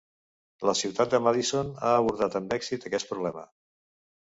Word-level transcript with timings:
La 0.69 0.73
ciutat 0.79 1.11
de 1.11 1.19
Madison 1.25 1.69
ha 1.83 1.93
abordat 1.99 2.39
amb 2.41 2.59
èxit 2.59 2.91
aquest 2.91 3.13
problema. 3.15 3.47